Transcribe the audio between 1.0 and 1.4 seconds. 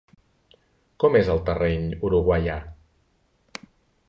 Com és